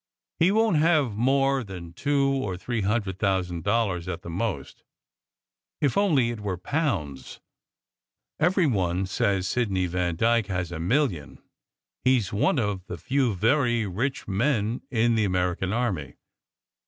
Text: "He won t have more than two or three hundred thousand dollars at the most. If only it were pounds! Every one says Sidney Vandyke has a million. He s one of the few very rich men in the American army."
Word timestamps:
"He 0.39 0.51
won 0.51 0.73
t 0.73 0.79
have 0.79 1.11
more 1.13 1.63
than 1.63 1.93
two 1.93 2.27
or 2.31 2.57
three 2.57 2.81
hundred 2.81 3.19
thousand 3.19 3.63
dollars 3.63 4.07
at 4.07 4.23
the 4.23 4.31
most. 4.31 4.81
If 5.79 5.95
only 5.95 6.31
it 6.31 6.39
were 6.39 6.57
pounds! 6.57 7.39
Every 8.39 8.65
one 8.65 9.05
says 9.05 9.47
Sidney 9.47 9.85
Vandyke 9.85 10.47
has 10.47 10.71
a 10.71 10.79
million. 10.79 11.39
He 12.03 12.17
s 12.17 12.33
one 12.33 12.57
of 12.57 12.87
the 12.87 12.97
few 12.97 13.35
very 13.35 13.85
rich 13.85 14.27
men 14.27 14.81
in 14.89 15.13
the 15.13 15.25
American 15.25 15.71
army." 15.71 16.15